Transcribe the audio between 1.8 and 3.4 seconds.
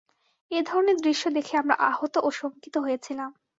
আহত ও শঙ্কিত হয়েছিলাম।